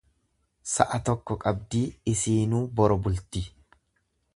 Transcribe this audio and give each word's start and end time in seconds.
Sa'a 0.71 1.01
tokko 1.09 1.37
qabdii 1.45 1.83
isiinuu 2.15 2.67
boro 2.81 3.01
bulti. 3.09 3.49